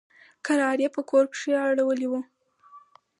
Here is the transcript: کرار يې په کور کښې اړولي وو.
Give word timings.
کرار 0.45 0.77
يې 0.83 0.89
په 0.95 1.01
کور 1.09 1.25
کښې 1.33 1.51
اړولي 1.67 2.07
وو. 2.11 2.21